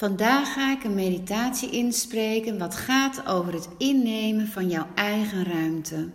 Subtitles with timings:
[0.00, 6.10] Vandaag ga ik een meditatie inspreken wat gaat over het innemen van jouw eigen ruimte.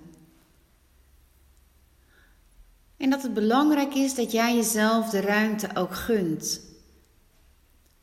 [2.98, 6.62] En dat het belangrijk is dat jij jezelf de ruimte ook gunt.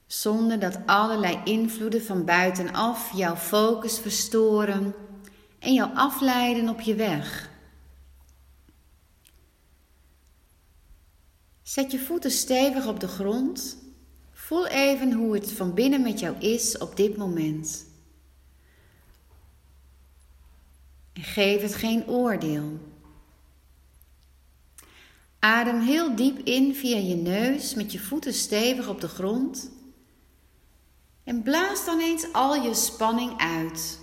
[0.07, 4.95] Zonder dat allerlei invloeden van buitenaf jouw focus verstoren
[5.59, 7.51] en jou afleiden op je weg.
[11.63, 13.82] Zet je voeten stevig op de grond
[14.53, 17.87] Voel even hoe het van binnen met jou is op dit moment.
[21.13, 22.79] En geef het geen oordeel.
[25.39, 29.71] Adem heel diep in via je neus met je voeten stevig op de grond.
[31.25, 34.01] En blaas dan eens al je spanning uit.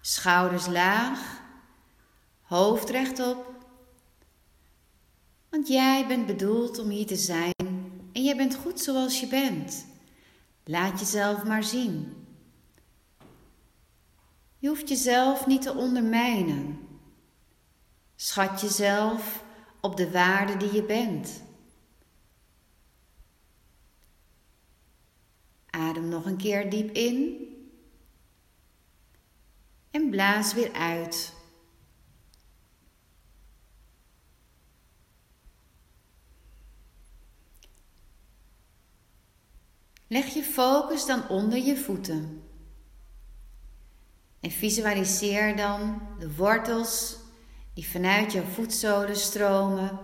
[0.00, 1.40] Schouders laag,
[2.42, 3.50] hoofd rechtop.
[5.48, 7.71] Want jij bent bedoeld om hier te zijn
[8.36, 9.86] jij bent goed zoals je bent.
[10.64, 12.26] Laat jezelf maar zien.
[14.58, 16.78] Je hoeft jezelf niet te ondermijnen.
[18.16, 19.44] Schat jezelf
[19.80, 21.42] op de waarde die je bent.
[25.70, 27.46] Adem nog een keer diep in
[29.90, 31.32] en blaas weer uit.
[40.12, 42.42] Leg je focus dan onder je voeten.
[44.40, 47.16] En visualiseer dan de wortels
[47.74, 49.98] die vanuit jouw voetzolen stromen,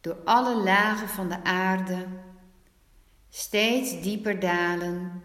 [0.00, 2.06] door alle lagen van de aarde,
[3.28, 5.22] steeds dieper dalen,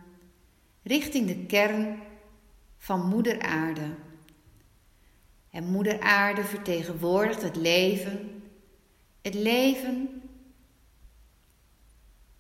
[0.84, 2.00] richting de kern
[2.78, 3.96] van Moeder Aarde.
[5.52, 8.44] En Moeder Aarde vertegenwoordigt het leven,
[9.22, 10.22] het leven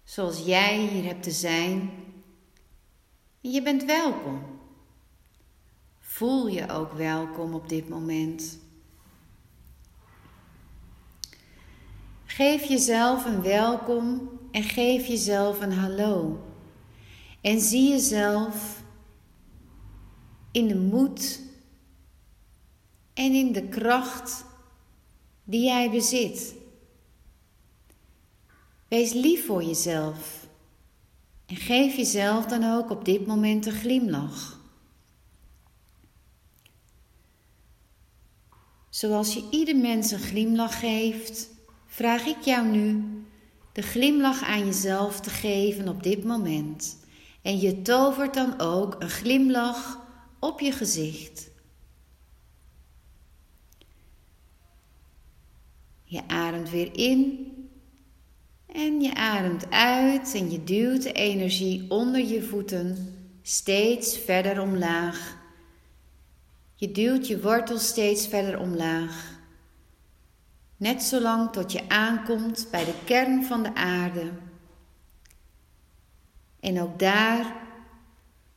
[0.07, 1.89] zoals jij hier hebt te zijn.
[3.39, 4.41] Je bent welkom.
[5.99, 8.59] Voel je ook welkom op dit moment.
[12.25, 16.43] Geef jezelf een welkom en geef jezelf een hallo.
[17.41, 18.83] En zie jezelf
[20.51, 21.41] in de moed
[23.13, 24.45] en in de kracht
[25.43, 26.55] die jij bezit.
[28.87, 30.47] Wees lief voor jezelf
[31.45, 34.59] en geef jezelf dan ook op dit moment een glimlach.
[38.89, 41.49] Zoals je ieder mens een glimlach geeft,
[41.85, 43.03] vraag ik jou nu
[43.71, 46.97] de glimlach aan jezelf te geven op dit moment.
[47.41, 49.99] En je tovert dan ook een glimlach
[50.39, 51.49] op je gezicht.
[56.03, 57.51] Je ademt weer in
[59.01, 65.37] je ademt uit en je duwt de energie onder je voeten steeds verder omlaag.
[66.75, 69.39] Je duwt je wortel steeds verder omlaag.
[70.77, 74.31] Net zolang tot je aankomt bij de kern van de aarde.
[76.59, 77.55] En ook daar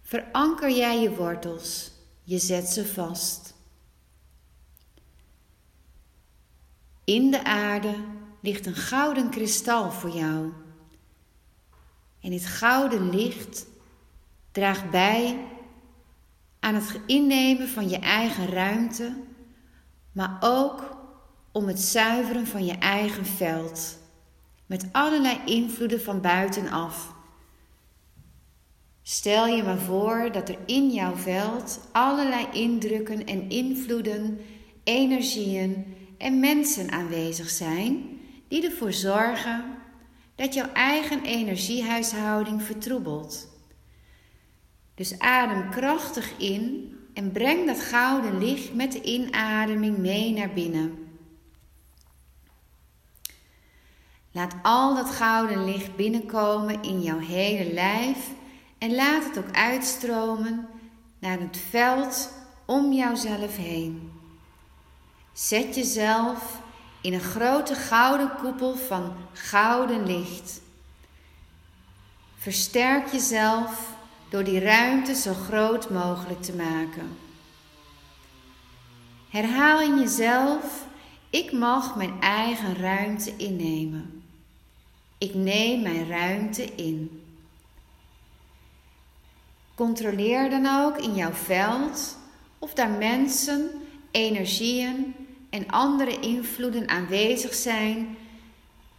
[0.03, 1.91] veranker jij je wortels.
[2.23, 3.55] Je zet ze vast.
[7.05, 7.95] In de aarde
[8.41, 10.53] ligt een gouden kristal voor jou.
[12.21, 13.67] En dit gouden licht
[14.53, 15.39] draagt bij
[16.61, 19.13] aan het innemen van je eigen ruimte,
[20.13, 20.97] maar ook
[21.53, 23.99] om het zuiveren van je eigen veld,
[24.67, 27.15] met allerlei invloeden van buitenaf.
[29.03, 34.41] Stel je maar voor dat er in jouw veld allerlei indrukken en invloeden,
[34.85, 38.20] energieën en mensen aanwezig zijn
[38.51, 39.65] die ervoor zorgen
[40.35, 43.49] dat jouw eigen energiehuishouding vertroebelt.
[44.95, 50.99] Dus adem krachtig in en breng dat gouden licht met de inademing mee naar binnen.
[54.33, 58.31] Laat al dat gouden licht binnenkomen in jouw hele lijf
[58.79, 60.69] en laat het ook uitstromen
[61.19, 62.33] naar het veld
[62.67, 64.13] om jouzelf heen.
[65.33, 66.61] Zet jezelf
[67.01, 70.61] in een grote gouden koepel van gouden licht.
[72.37, 73.89] Versterk jezelf
[74.29, 77.17] door die ruimte zo groot mogelijk te maken.
[79.29, 80.87] Herhaal in jezelf:
[81.31, 84.23] ik mag mijn eigen ruimte innemen.
[85.19, 87.23] Ik neem mijn ruimte in.
[89.75, 92.17] Controleer dan ook in jouw veld
[92.59, 93.71] of daar mensen,
[94.11, 95.15] energieën
[95.51, 98.17] en andere invloeden aanwezig zijn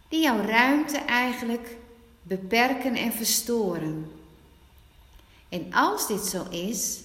[0.08, 1.76] die jouw ruimte eigenlijk
[2.22, 4.12] beperken en verstoren.
[5.48, 7.00] En als dit zo is,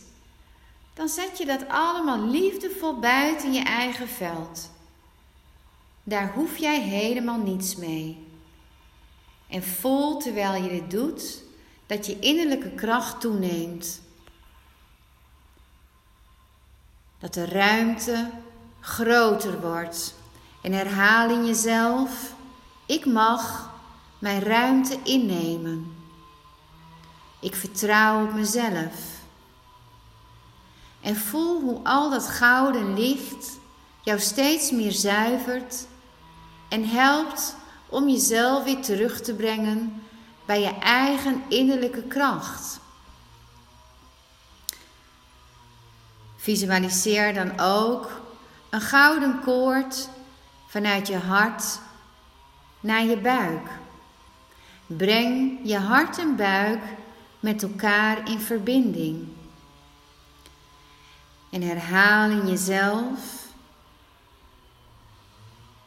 [0.93, 4.71] dan zet je dat allemaal liefdevol buiten je eigen veld.
[6.03, 8.25] Daar hoef jij helemaal niets mee.
[9.47, 11.43] En voel terwijl je dit doet
[11.85, 14.01] dat je innerlijke kracht toeneemt.
[17.19, 18.29] Dat de ruimte
[18.87, 20.15] groter wordt.
[20.61, 22.33] En herhaal in jezelf:
[22.85, 23.69] ik mag
[24.19, 25.95] mijn ruimte innemen.
[27.39, 28.93] Ik vertrouw op mezelf.
[31.01, 33.59] En voel hoe al dat gouden licht
[34.01, 35.85] jou steeds meer zuivert
[36.69, 37.55] en helpt
[37.89, 40.03] om jezelf weer terug te brengen
[40.45, 42.79] bij je eigen innerlijke kracht.
[46.37, 48.25] Visualiseer dan ook
[48.77, 50.09] een gouden koord
[50.67, 51.79] vanuit je hart
[52.79, 53.69] naar je buik.
[54.85, 56.83] Breng je hart en buik
[57.39, 59.27] met elkaar in verbinding.
[61.51, 63.45] En herhaal in jezelf.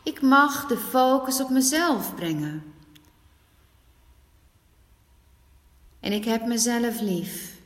[0.03, 2.75] Ik mag de focus op mezelf brengen.
[6.01, 7.60] En ik heb mezelf lief.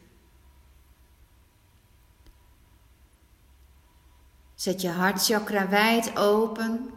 [4.64, 6.90] Zet je hartchakra wijd open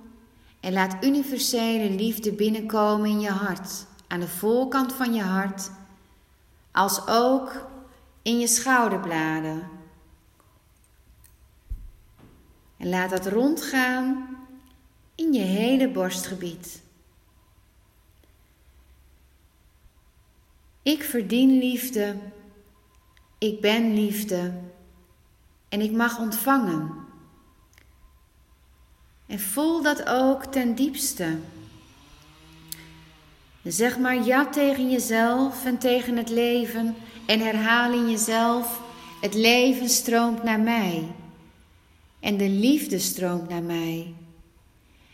[0.60, 5.72] en laat universele liefde binnenkomen in je hart, aan de voorkant van je hart,
[6.72, 7.68] als ook
[8.22, 9.70] in je schouderbladen.
[12.78, 14.38] En laat dat rondgaan
[15.16, 16.82] in je hele borstgebied.
[20.82, 22.18] Ik verdien liefde,
[23.38, 24.54] ik ben liefde
[25.70, 27.07] en ik mag ontvangen.
[29.28, 31.38] En voel dat ook ten diepste.
[33.64, 36.96] Zeg maar ja tegen jezelf en tegen het leven
[37.26, 38.82] en herhaal in jezelf:
[39.22, 41.04] het leven stroomt naar mij
[42.20, 44.14] en de liefde stroomt naar mij.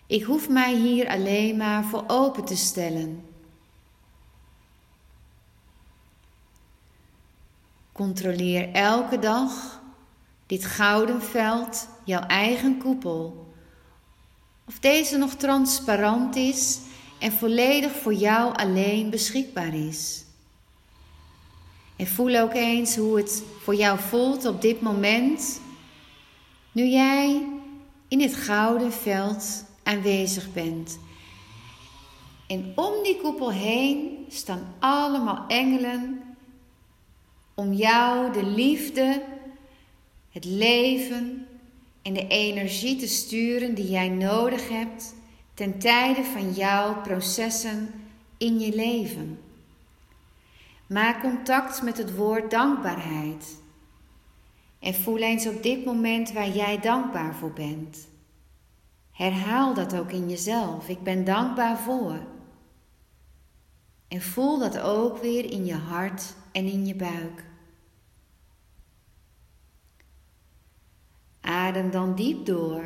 [0.07, 3.25] Ik hoef mij hier alleen maar voor open te stellen.
[7.91, 9.81] Controleer elke dag
[10.45, 13.42] dit gouden veld, jouw eigen koepel.
[14.67, 16.79] Of deze nog transparant is
[17.19, 20.23] en volledig voor jou alleen beschikbaar is.
[21.95, 25.61] En voel ook eens hoe het voor jou voelt op dit moment,
[26.71, 27.45] nu jij
[28.07, 30.99] in het gouden veld aanwezig bent.
[32.47, 36.21] En om die koepel heen staan allemaal engelen
[37.53, 39.23] om jou de liefde,
[40.31, 41.47] het leven
[42.03, 45.15] en de energie te sturen die jij nodig hebt
[45.53, 47.93] ten tijde van jouw processen
[48.37, 49.39] in je leven.
[50.87, 53.61] Maak contact met het woord dankbaarheid.
[54.79, 58.07] En voel eens op dit moment waar jij dankbaar voor bent.
[59.11, 60.89] Herhaal dat ook in jezelf.
[60.89, 62.19] Ik ben dankbaar voor.
[64.07, 67.43] En voel dat ook weer in je hart en in je buik.
[71.73, 72.85] Adem dan diep door.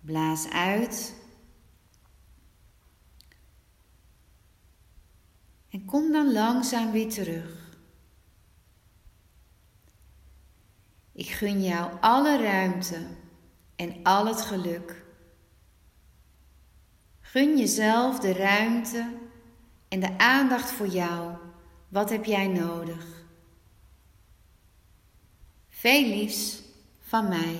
[0.00, 1.14] Blaas uit.
[5.68, 7.76] En kom dan langzaam weer terug.
[11.12, 13.06] Ik gun jou alle ruimte
[13.76, 15.04] en al het geluk.
[17.20, 19.12] Gun jezelf de ruimte
[19.88, 21.36] en de aandacht voor jou.
[21.88, 23.13] Wat heb jij nodig?
[25.84, 26.62] Veel liefs
[27.00, 27.56] van mij.